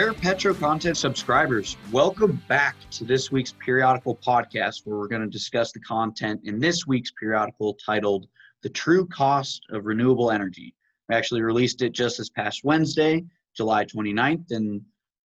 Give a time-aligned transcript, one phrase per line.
[0.00, 5.28] Rare Petro content subscribers, welcome back to this week's periodical podcast where we're going to
[5.28, 8.26] discuss the content in this week's periodical titled
[8.62, 10.74] The True Cost of Renewable Energy.
[11.10, 14.80] We actually released it just this past Wednesday, July 29th, and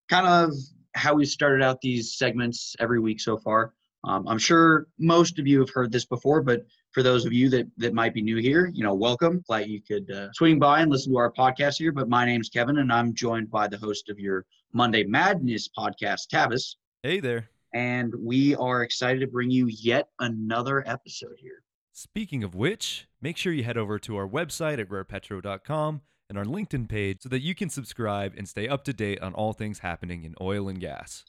[0.10, 0.51] kind of
[0.93, 3.71] how we started out these segments every week so far.
[4.04, 6.65] Um, I'm sure most of you have heard this before, but
[6.96, 9.44] for those of you that, that might be new here, you know, welcome.
[9.48, 11.92] Glad you could uh, swing by and listen to our podcast here.
[11.92, 16.30] But my name's Kevin, and I'm joined by the host of your Monday Madness podcast,
[16.34, 16.76] Tavis.
[17.04, 17.50] Hey there.
[17.74, 21.64] And we are excited to bring you yet another episode here.
[21.92, 26.00] Speaking of which, make sure you head over to our website at rarepetro.com
[26.30, 29.34] and our LinkedIn page so that you can subscribe and stay up to date on
[29.34, 31.26] all things happening in oil and gas.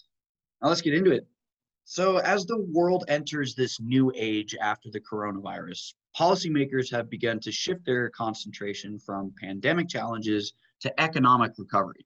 [0.62, 1.26] Now let's get into it.
[1.88, 7.52] So, as the world enters this new age after the coronavirus, policymakers have begun to
[7.52, 12.04] shift their concentration from pandemic challenges to economic recovery.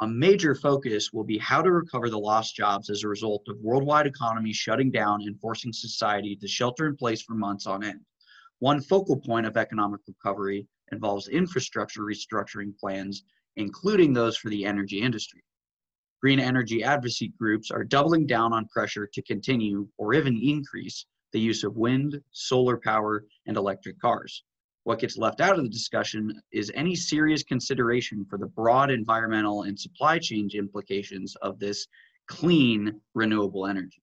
[0.00, 3.60] A major focus will be how to recover the lost jobs as a result of
[3.60, 8.00] worldwide economies shutting down and forcing society to shelter in place for months on end.
[8.58, 13.22] One focal point of economic recovery involves infrastructure restructuring plans,
[13.54, 15.44] including those for the energy industry
[16.20, 21.40] green energy advocacy groups are doubling down on pressure to continue or even increase the
[21.40, 24.42] use of wind, solar power, and electric cars.
[24.84, 29.64] What gets left out of the discussion is any serious consideration for the broad environmental
[29.64, 31.86] and supply chain implications of this
[32.26, 34.02] clean, renewable energy.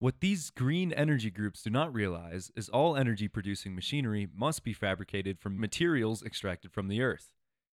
[0.00, 4.72] What these green energy groups do not realize is all energy producing machinery must be
[4.72, 7.30] fabricated from materials extracted from the earth.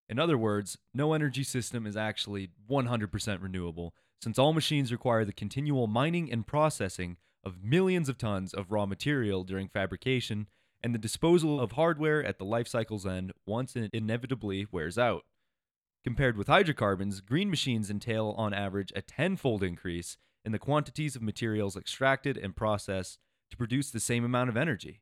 [0.08, 5.32] In other words, no energy system is actually 100% renewable, since all machines require the
[5.32, 10.48] continual mining and processing of millions of tons of raw material during fabrication
[10.82, 15.24] and the disposal of hardware at the life cycle's end once it inevitably wears out.
[16.04, 21.22] Compared with hydrocarbons, green machines entail on average a tenfold increase in the quantities of
[21.22, 23.18] materials extracted and processed
[23.50, 25.00] to produce the same amount of energy.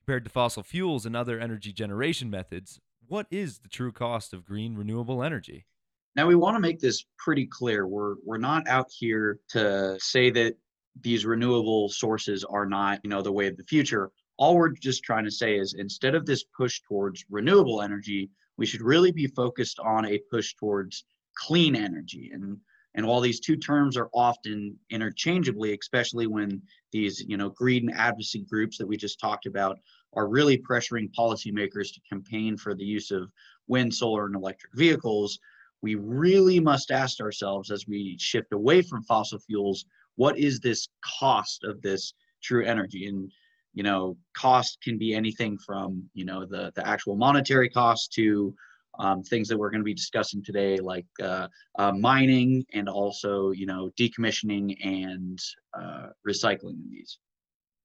[0.00, 4.44] Compared to fossil fuels and other energy generation methods, what is the true cost of
[4.44, 5.66] green renewable energy?
[6.14, 7.86] Now we want to make this pretty clear.
[7.86, 10.54] We're we're not out here to say that
[11.00, 14.12] these renewable sources are not, you know, the way of the future.
[14.38, 18.66] All we're just trying to say is instead of this push towards renewable energy, we
[18.66, 21.04] should really be focused on a push towards
[21.36, 22.30] clean energy.
[22.32, 22.58] And
[22.94, 26.62] and while these two terms are often interchangeably, especially when
[26.92, 29.78] these, you know, green advocacy groups that we just talked about
[30.14, 33.30] are really pressuring policymakers to campaign for the use of
[33.68, 35.38] wind, solar, and electric vehicles,
[35.82, 39.84] we really must ask ourselves as we shift away from fossil fuels,
[40.16, 40.88] what is this
[41.18, 42.12] cost of this
[42.42, 43.06] true energy?
[43.06, 43.30] And
[43.72, 48.54] you know, cost can be anything from you know the the actual monetary cost to
[48.98, 51.46] um, things that we're going to be discussing today, like uh,
[51.78, 55.38] uh, mining and also you know decommissioning and
[55.74, 57.18] uh, recycling these.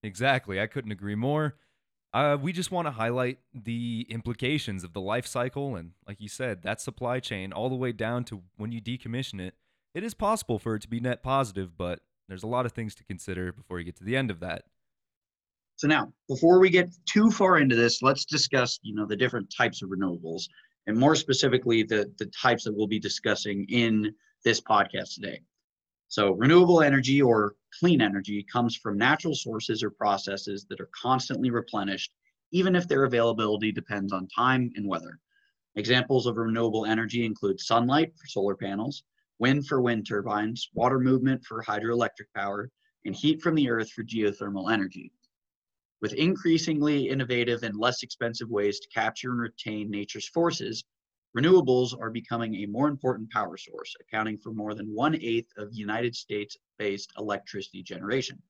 [0.03, 1.55] Exactly, I couldn't agree more.
[2.15, 6.29] Uh, we just want to highlight the implications of the life cycle and, like you
[6.29, 9.53] said, that supply chain all the way down to when you decommission it.
[9.93, 11.99] It is possible for it to be net positive, but
[12.29, 14.63] there's a lot of things to consider before you get to the end of that.
[15.75, 19.53] So now, before we get too far into this, let's discuss, you know, the different
[19.53, 20.43] types of renewables,
[20.87, 24.15] and more specifically, the the types that we'll be discussing in
[24.45, 25.41] this podcast today.
[26.07, 31.49] So renewable energy or clean energy comes from natural sources or processes that are constantly
[31.49, 32.13] replenished,
[32.51, 35.19] even if their availability depends on time and weather.
[35.75, 39.03] Examples of renewable energy include sunlight for solar panels,
[39.39, 42.69] wind for wind turbines, water movement for hydroelectric power,
[43.03, 45.11] and heat from the earth for geothermal energy.
[46.01, 50.83] With increasingly innovative and less expensive ways to capture and retain nature's forces,
[51.35, 55.73] Renewables are becoming a more important power source, accounting for more than one eighth of
[55.73, 58.41] United States based electricity generation.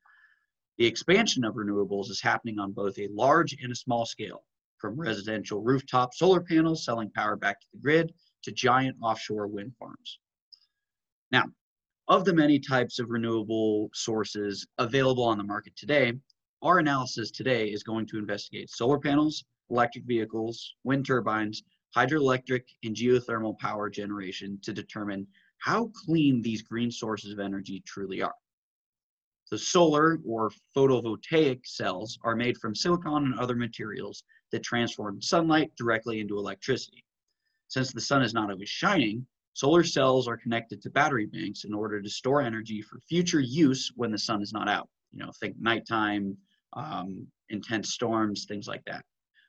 [0.78, 4.44] The expansion of renewables is happening on both a large and a small scale,
[4.78, 9.74] from residential rooftop solar panels selling power back to the grid to giant offshore wind
[9.80, 10.20] farms.
[11.32, 11.46] Now,
[12.08, 16.14] of the many types of renewable sources available on the market today,
[16.62, 21.64] our analysis today is going to investigate solar panels, electric vehicles, wind turbines,
[21.96, 25.28] hydroelectric and geothermal power generation to determine
[25.60, 28.36] how clean these green sources of energy truly are.
[29.52, 35.72] The solar or photovoltaic cells are made from silicon and other materials that transform sunlight
[35.78, 37.06] directly into electricity.
[37.68, 41.74] Since the sun is not always shining, solar cells are connected to battery banks in
[41.74, 44.90] order to store energy for future use when the sun is not out.
[45.12, 46.38] You know, think nighttime,
[46.74, 49.06] um, intense storms, things like that.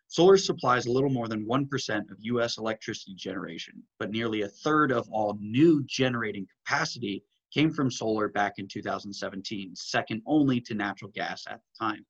[0.08, 4.92] Solar supplies a little more than 1% of US electricity generation, but nearly a third
[4.92, 11.10] of all new generating capacity came from solar back in 2017, second only to natural
[11.12, 12.06] gas at the time.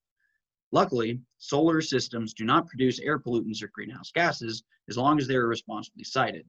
[0.72, 5.36] Luckily, solar systems do not produce air pollutants or greenhouse gases as long as they
[5.36, 6.46] are responsibly sited.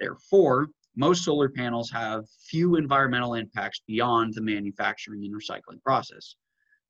[0.00, 6.34] Therefore, most solar panels have few environmental impacts beyond the manufacturing and recycling process.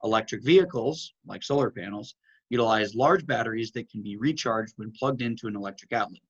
[0.02, 2.14] Electric vehicles, like solar panels,
[2.50, 6.20] utilize large batteries that can be recharged when plugged into an electric outlet.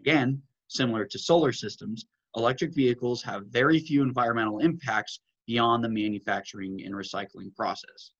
[0.00, 2.06] Again, similar to solar systems,
[2.36, 8.12] electric vehicles have very few environmental impacts beyond the manufacturing and recycling process.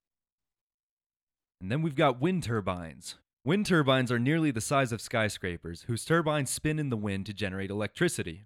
[1.61, 3.17] And then we've got wind turbines.
[3.45, 7.33] Wind turbines are nearly the size of skyscrapers, whose turbines spin in the wind to
[7.33, 8.45] generate electricity.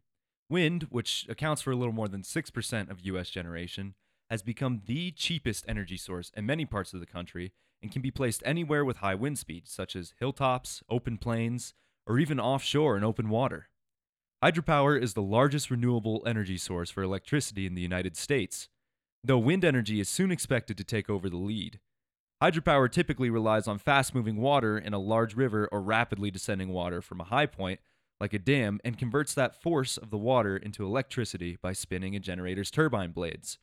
[0.49, 3.95] Wind, which accounts for a little more than 6% of US generation,
[4.31, 8.11] has become the cheapest energy source in many parts of the country and can be
[8.11, 11.75] placed anywhere with high wind speeds, such as hilltops, open plains,
[12.07, 13.69] or even offshore in open water.
[14.43, 18.69] Hydropower is the largest renewable energy source for electricity in the United States,
[19.23, 21.79] though wind energy is soon expected to take over the lead.
[22.43, 27.01] Hydropower typically relies on fast moving water in a large river or rapidly descending water
[27.01, 27.79] from a high point,
[28.21, 32.21] like a dam, and converts that force of the water into electricity by spinning a
[32.21, 33.59] generator's turbine blades.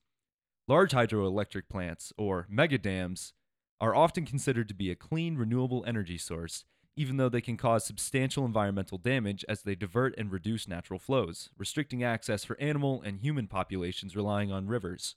[0.65, 3.33] Large hydroelectric plants, or megadams,
[3.81, 6.65] are often considered to be a clean, renewable energy source,
[6.95, 11.49] even though they can cause substantial environmental damage as they divert and reduce natural flows,
[11.57, 15.15] restricting access for animal and human populations relying on rivers.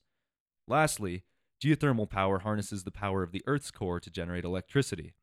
[0.68, 1.24] Lastly,
[1.62, 5.14] Geothermal power harnesses the power of the Earth's core to generate electricity.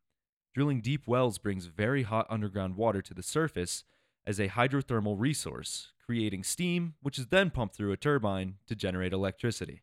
[0.55, 3.83] Drilling deep wells brings very hot underground water to the surface
[4.25, 9.11] as a hydrothermal resource, creating steam, which is then pumped through a turbine to generate
[9.11, 9.81] electricity.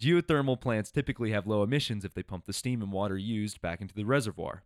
[0.00, 3.80] Geothermal plants typically have low emissions if they pump the steam and water used back
[3.80, 4.64] into the reservoir.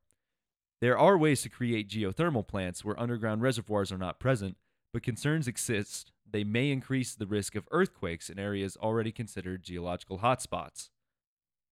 [0.81, 4.57] There are ways to create geothermal plants where underground reservoirs are not present,
[4.93, 10.19] but concerns exist they may increase the risk of earthquakes in areas already considered geological
[10.19, 10.91] hotspots.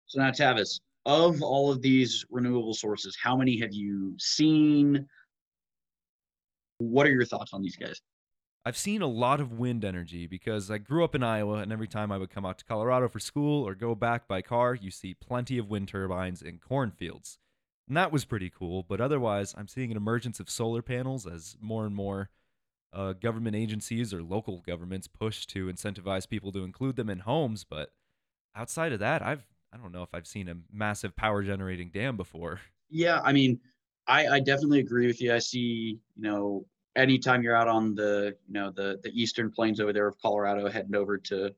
[0.05, 5.07] So now, Tavis, of all of these renewable sources, how many have you seen?
[6.77, 7.99] What are your thoughts on these guys?
[8.65, 11.87] I've seen a lot of wind energy because I grew up in Iowa, and every
[11.87, 14.89] time I would come out to Colorado for school or go back by car, you
[14.89, 17.37] see plenty of wind turbines in cornfields.
[17.87, 21.57] And that was pretty cool, but otherwise, I'm seeing an emergence of solar panels as
[21.59, 22.29] more and more
[22.93, 27.65] uh, government agencies or local governments push to incentivize people to include them in homes.
[27.65, 27.89] But
[28.55, 32.15] outside of that, I've I don't know if I've seen a massive power generating dam
[32.15, 32.61] before.
[32.89, 33.59] Yeah, I mean,
[34.07, 35.33] I, I definitely agree with you.
[35.33, 39.79] I see, you know, anytime you're out on the, you know, the the eastern plains
[39.79, 41.53] over there of Colorado, heading over to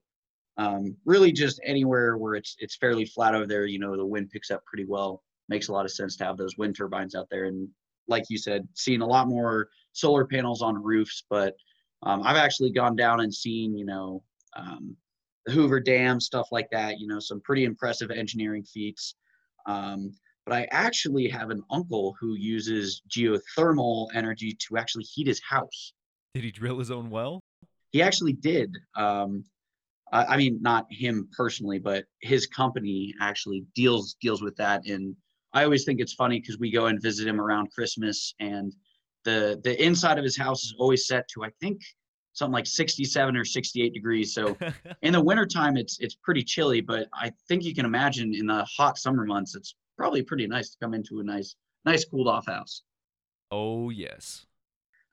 [0.57, 4.29] um, really just anywhere where it's it's fairly flat over there, you know, the wind
[4.29, 5.23] picks up pretty well.
[5.49, 7.45] Makes a lot of sense to have those wind turbines out there.
[7.45, 7.67] And
[8.07, 11.55] like you said, seeing a lot more solar panels on roofs, but
[12.03, 14.23] um, I've actually gone down and seen, you know,
[14.55, 14.95] um,
[15.45, 16.99] the Hoover Dam, stuff like that.
[16.99, 19.15] You know, some pretty impressive engineering feats.
[19.67, 20.13] Um,
[20.45, 25.93] but I actually have an uncle who uses geothermal energy to actually heat his house.
[26.33, 27.39] Did he drill his own well?
[27.91, 28.75] He actually did.
[28.95, 29.43] Um,
[30.11, 34.85] I, I mean, not him personally, but his company actually deals deals with that.
[34.85, 35.15] And
[35.53, 38.75] I always think it's funny because we go and visit him around Christmas, and
[39.23, 41.81] the the inside of his house is always set to I think
[42.33, 44.33] something like 67 or 68 degrees.
[44.33, 44.57] So
[45.01, 48.65] in the wintertime, it's it's pretty chilly, but I think you can imagine in the
[48.77, 52.47] hot summer months, it's probably pretty nice to come into a nice, nice cooled off
[52.47, 52.83] house.
[53.51, 54.45] Oh yes.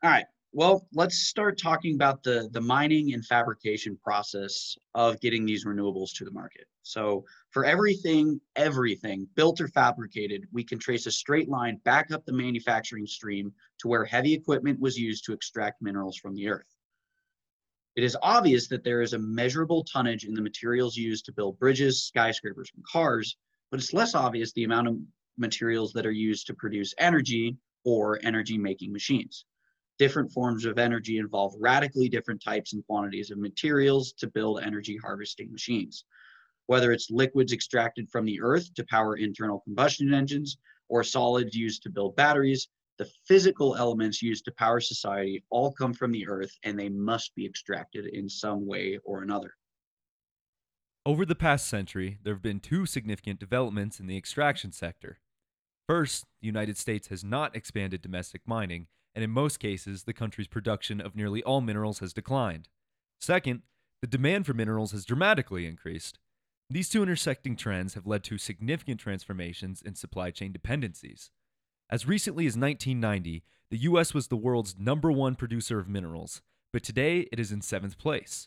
[0.02, 0.24] All right.
[0.54, 6.12] Well, let's start talking about the the mining and fabrication process of getting these renewables
[6.16, 6.66] to the market.
[6.82, 12.26] So for everything, everything built or fabricated, we can trace a straight line back up
[12.26, 16.76] the manufacturing stream to where heavy equipment was used to extract minerals from the earth.
[17.94, 21.58] It is obvious that there is a measurable tonnage in the materials used to build
[21.58, 23.36] bridges, skyscrapers, and cars,
[23.72, 24.98] but it's less obvious the amount of
[25.38, 29.46] materials that are used to produce energy or energy making machines.
[29.98, 34.98] Different forms of energy involve radically different types and quantities of materials to build energy
[35.02, 36.04] harvesting machines.
[36.66, 40.58] Whether it's liquids extracted from the earth to power internal combustion engines
[40.90, 45.94] or solids used to build batteries, the physical elements used to power society all come
[45.94, 49.54] from the earth and they must be extracted in some way or another.
[51.04, 55.18] Over the past century, there have been two significant developments in the extraction sector.
[55.88, 60.46] First, the United States has not expanded domestic mining, and in most cases, the country's
[60.46, 62.68] production of nearly all minerals has declined.
[63.20, 63.62] Second,
[64.00, 66.20] the demand for minerals has dramatically increased.
[66.70, 71.32] These two intersecting trends have led to significant transformations in supply chain dependencies.
[71.90, 76.42] As recently as 1990, the US was the world's number one producer of minerals,
[76.72, 78.46] but today it is in seventh place.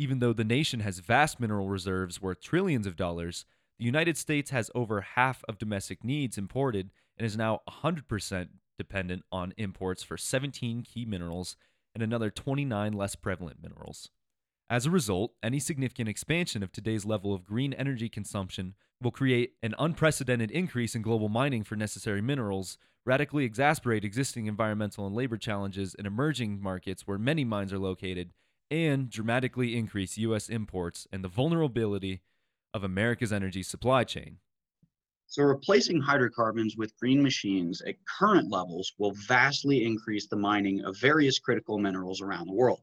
[0.00, 3.44] Even though the nation has vast mineral reserves worth trillions of dollars,
[3.78, 6.88] the United States has over half of domestic needs imported
[7.18, 11.54] and is now 100% dependent on imports for 17 key minerals
[11.94, 14.08] and another 29 less prevalent minerals.
[14.70, 19.56] As a result, any significant expansion of today's level of green energy consumption will create
[19.62, 25.36] an unprecedented increase in global mining for necessary minerals, radically exacerbate existing environmental and labor
[25.36, 28.32] challenges in emerging markets where many mines are located,
[28.70, 30.48] and dramatically increase U.S.
[30.48, 32.22] imports and the vulnerability
[32.72, 34.38] of America's energy supply chain.
[35.26, 40.96] So replacing hydrocarbons with green machines at current levels will vastly increase the mining of
[40.98, 42.80] various critical minerals around the world.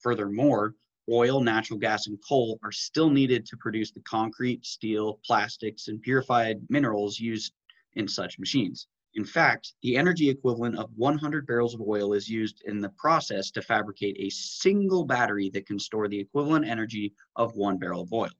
[0.00, 0.74] Furthermore,
[1.10, 6.00] oil, natural gas, and coal are still needed to produce the concrete, steel, plastics, and
[6.00, 7.52] purified minerals used
[7.94, 8.86] in such machines.
[9.14, 13.50] In fact, the energy equivalent of 100 barrels of oil is used in the process
[13.50, 18.12] to fabricate a single battery that can store the equivalent energy of one barrel of
[18.12, 18.30] oil.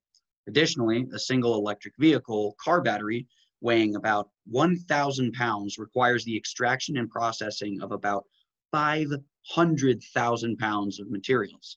[0.46, 3.26] Additionally, a single electric vehicle car battery
[3.60, 8.24] weighing about 1,000 pounds requires the extraction and processing of about
[8.70, 11.76] 500,000 pounds of materials.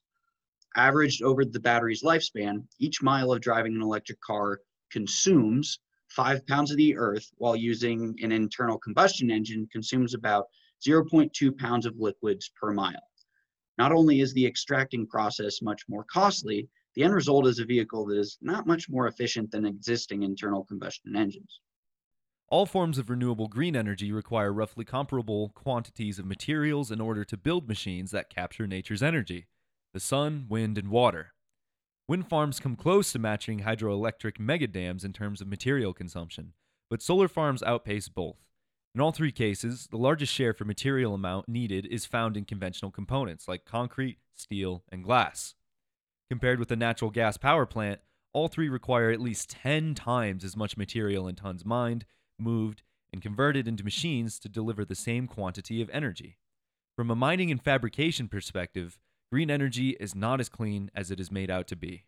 [0.78, 5.80] Averaged over the battery's lifespan, each mile of driving an electric car consumes
[6.16, 10.46] five pounds of the earth while using an internal combustion engine consumes about
[10.86, 13.10] 0.2 pounds of liquids per mile.
[13.78, 18.06] Not only is the extracting process much more costly, the end result is a vehicle
[18.06, 21.60] that is not much more efficient than existing internal combustion engines.
[22.48, 27.36] All forms of renewable green energy require roughly comparable quantities of materials in order to
[27.36, 29.48] build machines that capture nature's energy
[29.94, 31.35] the sun, wind, and water.
[32.08, 36.54] Wind farms come close to matching hydroelectric megadams in terms of material consumption,
[36.88, 38.38] but solar farms outpace both.
[38.94, 42.92] In all three cases, the largest share for material amount needed is found in conventional
[42.92, 45.56] components like concrete, steel, and glass.
[46.30, 48.02] Compared with a natural gas power plant,
[48.34, 52.06] all three require at least 10 times as much material in tons mined,
[52.38, 56.38] moved, and converted into machines to deliver the same quantity of energy.
[56.96, 59.00] From a mining and fabrication perspective,
[59.36, 62.06] green energy is not as clean as it is made out to be.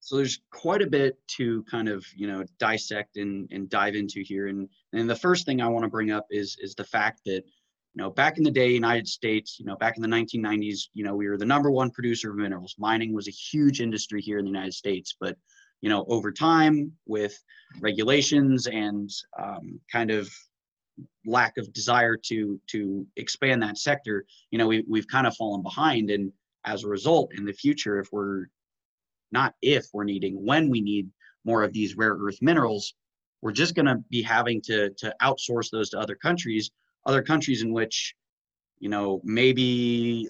[0.00, 4.24] So there's quite a bit to kind of you know dissect and, and dive into
[4.24, 4.48] here.
[4.48, 7.44] And and the first thing I want to bring up is is the fact that
[7.44, 11.04] you know back in the day, United States, you know back in the 1990s, you
[11.04, 12.74] know we were the number one producer of minerals.
[12.76, 15.36] Mining was a huge industry here in the United States, but
[15.80, 17.40] you know over time with
[17.78, 19.08] regulations and
[19.40, 20.28] um, kind of
[21.24, 25.62] lack of desire to to expand that sector, you know we we've kind of fallen
[25.62, 26.32] behind and
[26.64, 28.46] as a result in the future if we're
[29.32, 31.08] not if we're needing when we need
[31.44, 32.94] more of these rare earth minerals
[33.42, 36.70] we're just going to be having to to outsource those to other countries
[37.06, 38.14] other countries in which
[38.78, 40.28] you know maybe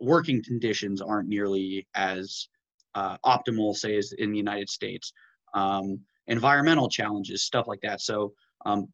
[0.00, 2.48] working conditions aren't nearly as
[2.94, 5.12] uh, optimal say as in the united states
[5.54, 8.00] um, environmental challenges stuff like that.
[8.00, 8.32] So
[8.64, 8.86] um,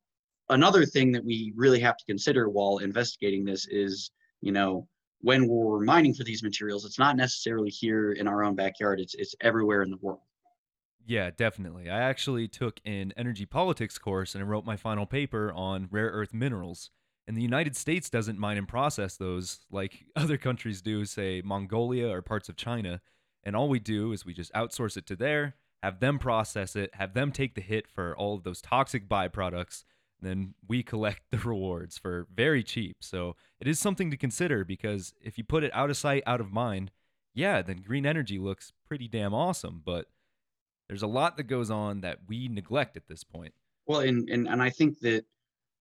[0.49, 4.87] another thing that we really have to consider while investigating this is you know
[5.25, 9.01] when we're mining for these materials, it's not necessarily here in our own backyard.
[9.01, 10.21] It's it's everywhere in the world.
[11.07, 11.91] Yeah, definitely.
[11.91, 16.09] I actually took an energy politics course and I wrote my final paper on rare
[16.09, 16.91] earth minerals.
[17.27, 22.09] And the United States doesn't mine and process those like other countries do, say Mongolia
[22.09, 23.01] or parts of China.
[23.43, 26.91] And all we do is we just outsource it to there, have them process it,
[26.95, 29.85] have them take the hit for all of those toxic byproducts,
[30.21, 32.99] then we collect the rewards for very cheap.
[33.01, 36.41] So it is something to consider because if you put it out of sight, out
[36.41, 36.91] of mind,
[37.35, 39.83] yeah, then green energy looks pretty damn awesome.
[39.85, 40.07] But
[40.89, 43.55] there's a lot that goes on that we neglect at this point.
[43.87, 45.25] Well, and and, and I think that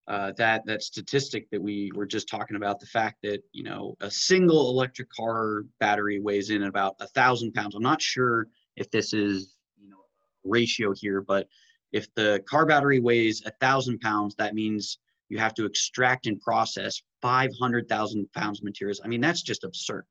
[0.07, 3.95] uh, that that statistic that we were just talking about, the fact that you know
[4.01, 7.75] a single electric car battery weighs in about a thousand pounds.
[7.75, 11.47] I'm not sure if this is you know a ratio here, but
[11.93, 14.97] if the car battery weighs a thousand pounds, that means
[15.29, 18.99] you have to extract and process 500,000 pounds of materials.
[19.03, 20.05] I mean, that's just absurd.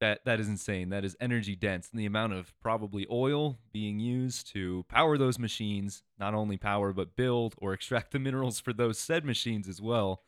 [0.00, 0.88] That that is insane.
[0.88, 5.38] That is energy dense, and the amount of probably oil being used to power those
[5.38, 9.80] machines, not only power but build or extract the minerals for those said machines as
[9.80, 10.22] well.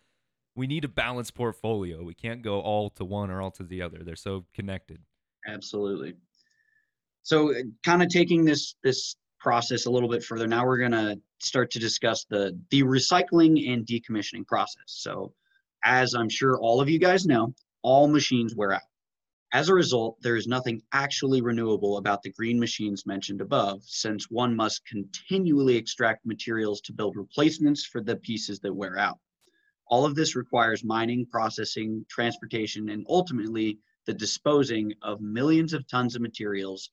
[0.55, 2.05] We need a balanced portfolio.
[2.05, 3.99] We can't go all to one or all to the other.
[4.03, 5.01] They're so connected.
[5.47, 6.15] Absolutely.
[7.23, 10.47] So, uh, kind of taking this this process a little bit further.
[10.47, 14.85] Now we're going to start to discuss the, the recycling and decommissioning process.
[14.87, 15.33] So
[15.85, 18.83] as I'm sure all of you guys know, all machines wear out.
[19.53, 24.29] As a result, there is nothing actually renewable about the green machines mentioned above, since
[24.29, 29.19] one must continually extract materials to build replacements for the pieces that wear out.
[29.89, 36.17] All of this requires mining, processing, transportation, and ultimately the disposing of millions of tons
[36.17, 36.91] of materials,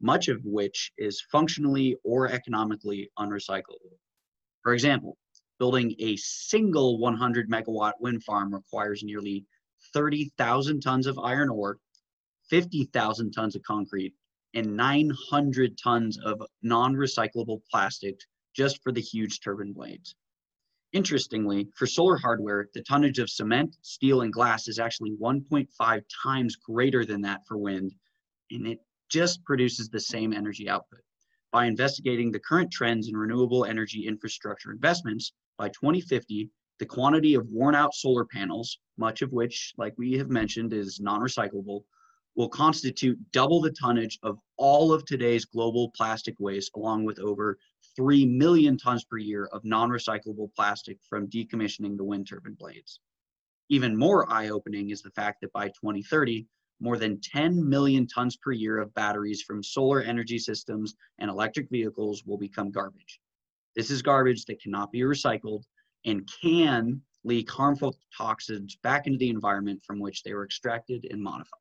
[0.00, 3.96] much of which is functionally or economically unrecyclable.
[4.62, 5.16] For example,
[5.58, 9.44] building a single 100 megawatt wind farm requires nearly
[9.92, 11.78] 30,000 tons of iron ore,
[12.50, 14.14] 50,000 tons of concrete,
[14.54, 18.18] and 900 tons of non recyclable plastic
[18.54, 20.14] just for the huge turbine blades.
[20.92, 26.56] Interestingly, for solar hardware, the tonnage of cement, steel, and glass is actually 1.5 times
[26.56, 27.92] greater than that for wind,
[28.50, 31.00] and it just produces the same energy output.
[31.52, 37.48] By investigating the current trends in renewable energy infrastructure investments, by 2050, the quantity of
[37.48, 41.84] worn out solar panels, much of which, like we have mentioned, is non recyclable,
[42.34, 47.58] will constitute double the tonnage of all of today's global plastic waste, along with over
[47.96, 53.00] 3 million tons per year of non recyclable plastic from decommissioning the wind turbine blades.
[53.70, 56.46] Even more eye opening is the fact that by 2030,
[56.80, 61.70] more than 10 million tons per year of batteries from solar energy systems and electric
[61.70, 63.20] vehicles will become garbage.
[63.74, 65.64] This is garbage that cannot be recycled
[66.04, 71.22] and can leak harmful toxins back into the environment from which they were extracted and
[71.22, 71.60] modified.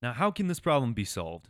[0.00, 1.48] Now, how can this problem be solved?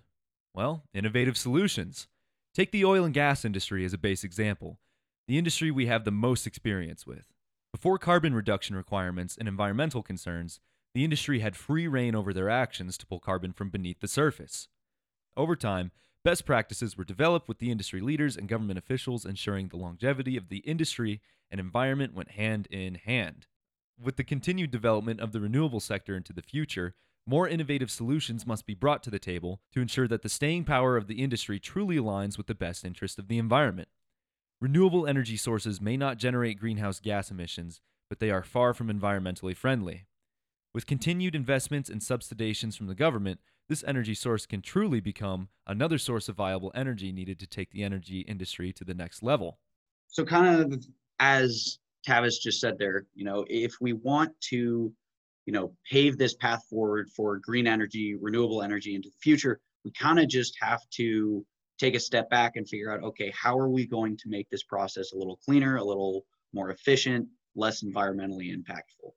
[0.54, 2.08] Well, innovative solutions.
[2.54, 4.78] Take the oil and gas industry as a base example,
[5.26, 7.32] the industry we have the most experience with.
[7.72, 10.60] Before carbon reduction requirements and environmental concerns,
[10.94, 14.68] the industry had free rein over their actions to pull carbon from beneath the surface.
[15.36, 15.90] Over time,
[16.24, 20.48] best practices were developed with the industry leaders and government officials ensuring the longevity of
[20.48, 21.20] the industry
[21.50, 23.46] and environment went hand in hand.
[24.02, 26.94] With the continued development of the renewable sector into the future,
[27.26, 30.96] more innovative solutions must be brought to the table to ensure that the staying power
[30.96, 33.88] of the industry truly aligns with the best interest of the environment.
[34.60, 39.56] Renewable energy sources may not generate greenhouse gas emissions, but they are far from environmentally
[39.56, 40.06] friendly.
[40.74, 45.98] With continued investments and subsidizations from the government, this energy source can truly become another
[45.98, 49.58] source of viable energy needed to take the energy industry to the next level.
[50.08, 50.84] So, kind of
[51.20, 54.92] as Tavis just said there, you know, if we want to
[55.46, 59.90] you know, pave this path forward for green energy, renewable energy into the future, we
[59.92, 61.44] kind of just have to
[61.78, 64.62] take a step back and figure out, okay, how are we going to make this
[64.62, 69.10] process a little cleaner, a little more efficient, less environmentally impactful?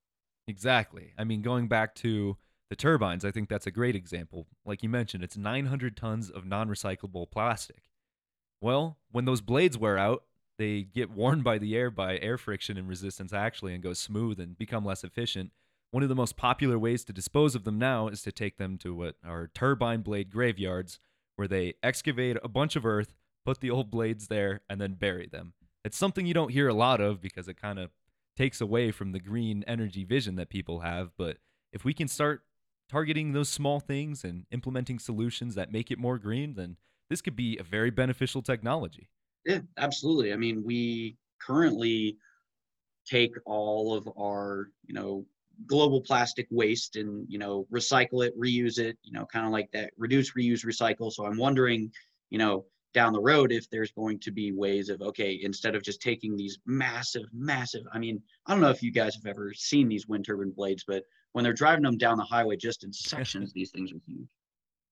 [0.48, 1.14] Exactly.
[1.18, 2.38] I mean, going back to
[2.70, 4.48] the turbines, I think that's a great example.
[4.66, 7.84] Like you mentioned, it's 900 tons of non recyclable plastic.
[8.62, 10.24] Well, when those blades wear out,
[10.58, 14.40] they get worn by the air by air friction and resistance actually and go smooth
[14.40, 15.52] and become less efficient
[15.96, 18.78] one of the most popular ways to dispose of them now is to take them
[18.80, 21.00] to what are turbine blade graveyards,
[21.38, 23.14] where they excavate a bunch of earth,
[23.46, 25.54] put the old blades there, and then bury them.
[25.86, 27.92] It's something you don't hear a lot of because it kind of
[28.36, 31.12] takes away from the green energy vision that people have.
[31.18, 31.38] But
[31.72, 32.44] if we can start
[32.90, 36.78] targeting those small things and implementing solutions that make it more green, then
[37.10, 39.10] this could be a very beneficial technology.
[39.46, 40.34] Yeah, absolutely.
[40.34, 42.18] I mean, we currently
[43.06, 45.26] take all of our, you know,
[45.68, 49.72] global plastic waste and you know recycle it reuse it you know kind of like
[49.72, 51.90] that reduce reuse recycle so i'm wondering
[52.30, 55.84] you know down the road if there's going to be ways of okay instead of
[55.84, 59.54] just taking these massive massive i mean i don't know if you guys have ever
[59.54, 61.04] seen these wind turbine blades but
[61.34, 64.30] when they're driving them down the highway just in sections these things are huge.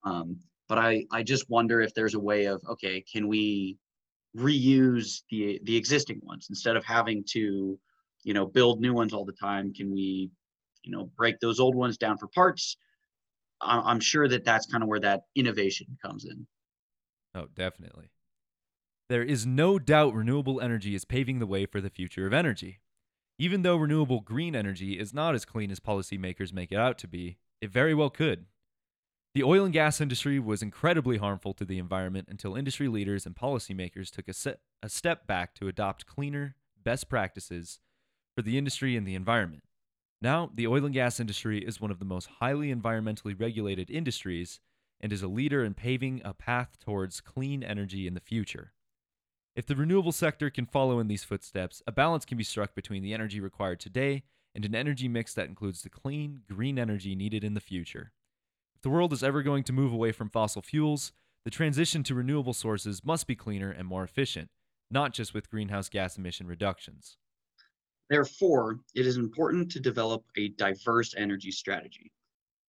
[0.04, 0.38] Um,
[0.68, 3.78] but i i just wonder if there's a way of okay can we
[4.36, 6.48] reuse the the existing ones?
[6.50, 7.80] Instead of having to
[8.24, 10.30] you know build new ones all the time can we
[10.84, 12.78] you know break those old ones down for parts?
[13.62, 16.46] I'm sure that that's kind of where that innovation comes in
[17.36, 18.12] oh definitely.
[19.10, 22.80] There is no doubt renewable energy is paving the way for the future of energy.
[23.38, 27.08] Even though renewable green energy is not as clean as policymakers make it out to
[27.08, 28.46] be it very well could.
[29.34, 33.36] The oil and gas industry was incredibly harmful to the environment until industry leaders and
[33.36, 37.80] policymakers took a, se- a step back to adopt cleaner, best practices
[38.36, 39.64] for the industry and the environment.
[40.22, 44.60] Now, the oil and gas industry is one of the most highly environmentally regulated industries
[45.04, 48.72] and is a leader in paving a path towards clean energy in the future.
[49.54, 53.04] If the renewable sector can follow in these footsteps, a balance can be struck between
[53.04, 54.24] the energy required today
[54.56, 58.14] and an energy mix that includes the clean, green energy needed in the future.
[58.78, 61.12] If the world is ever going to move away from fossil fuels,
[61.44, 64.52] the transition to renewable sources must be cleaner and more efficient,
[64.90, 67.18] not just with greenhouse gas emission reductions.
[68.10, 72.14] Therefore, it is important to develop a diverse energy strategy.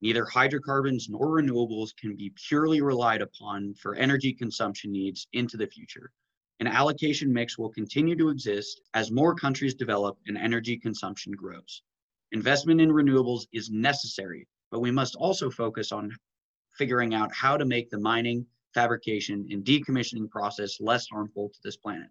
[0.05, 5.67] Neither hydrocarbons nor renewables can be purely relied upon for energy consumption needs into the
[5.67, 6.12] future.
[6.61, 11.81] An allocation mix will continue to exist as more countries develop and energy consumption grows.
[12.33, 16.14] Investment in renewables is necessary, but we must also focus on
[16.77, 21.79] figuring out how to make the mining, fabrication, and decommissioning process less harmful to this
[21.79, 22.11] planet.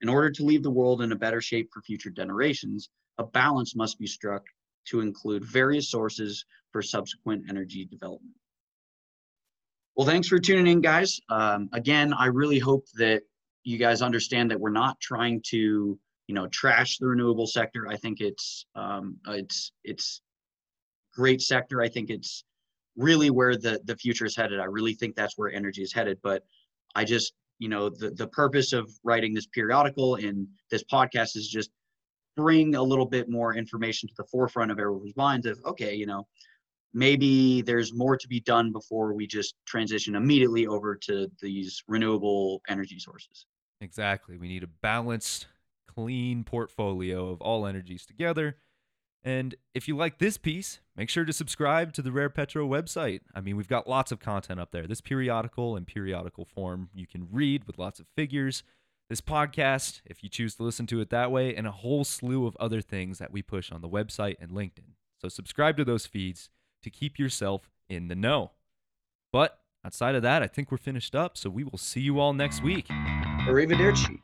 [0.00, 3.76] In order to leave the world in a better shape for future generations, a balance
[3.76, 4.42] must be struck
[4.86, 8.34] to include various sources for subsequent energy development.
[9.96, 11.20] Well, thanks for tuning in, guys.
[11.30, 13.22] Um, again, I really hope that
[13.62, 17.86] you guys understand that we're not trying to, you know, trash the renewable sector.
[17.88, 20.20] I think it's um, it's it's
[21.14, 21.80] great sector.
[21.80, 22.44] I think it's
[22.96, 24.58] really where the the future is headed.
[24.58, 26.18] I really think that's where energy is headed.
[26.22, 26.42] But
[26.96, 31.48] I just, you know, the the purpose of writing this periodical and this podcast is
[31.48, 31.70] just
[32.36, 36.06] bring a little bit more information to the forefront of everyone's minds of okay, you
[36.06, 36.26] know,
[36.92, 42.62] maybe there's more to be done before we just transition immediately over to these renewable
[42.68, 43.46] energy sources.
[43.80, 44.36] Exactly.
[44.36, 45.48] We need a balanced,
[45.86, 48.56] clean portfolio of all energies together.
[49.24, 53.20] And if you like this piece, make sure to subscribe to the Rare Petro website.
[53.34, 54.86] I mean, we've got lots of content up there.
[54.86, 58.62] This periodical and periodical form you can read with lots of figures.
[59.14, 62.48] This podcast, if you choose to listen to it that way, and a whole slew
[62.48, 64.96] of other things that we push on the website and LinkedIn.
[65.20, 66.50] So subscribe to those feeds
[66.82, 68.50] to keep yourself in the know.
[69.32, 71.38] But outside of that, I think we're finished up.
[71.38, 72.88] So we will see you all next week.
[73.46, 74.18] Arrivederci.